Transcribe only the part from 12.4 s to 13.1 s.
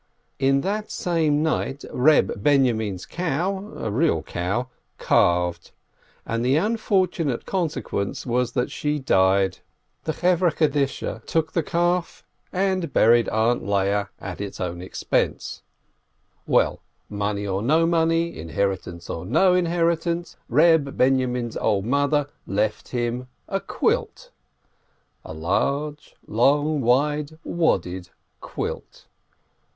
and